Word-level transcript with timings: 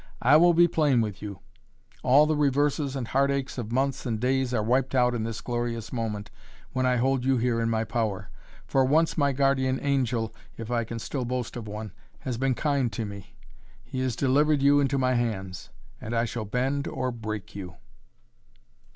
I 0.23 0.35
will 0.35 0.55
be 0.55 0.67
plain 0.67 0.99
with 1.01 1.21
you. 1.21 1.41
All 2.01 2.25
the 2.25 2.35
reverses 2.35 2.95
and 2.95 3.07
heartaches 3.07 3.59
of 3.59 3.71
months 3.71 4.03
and 4.03 4.19
days 4.19 4.51
are 4.51 4.63
wiped 4.63 4.95
out 4.95 5.13
in 5.13 5.25
this 5.25 5.41
glorious 5.41 5.93
moment 5.93 6.31
when 6.71 6.87
I 6.87 6.95
hold 6.95 7.23
you 7.23 7.37
here 7.37 7.61
in 7.61 7.69
my 7.69 7.83
power. 7.83 8.31
For 8.65 8.83
once 8.83 9.15
my 9.15 9.31
guardian 9.31 9.77
angel, 9.79 10.33
if 10.57 10.71
I 10.71 10.85
can 10.85 10.97
still 10.97 11.23
boast 11.23 11.55
of 11.55 11.67
one, 11.67 11.91
has 12.21 12.39
been 12.39 12.55
kind 12.55 12.91
to 12.93 13.05
me. 13.05 13.35
He 13.83 13.99
has 13.99 14.15
delivered 14.15 14.63
you 14.63 14.79
into 14.79 14.97
my 14.97 15.13
hands 15.13 15.69
and 16.01 16.15
I 16.15 16.25
shall 16.25 16.45
bend 16.45 16.87
or 16.87 17.11
break 17.11 17.53
you!" 17.55 17.75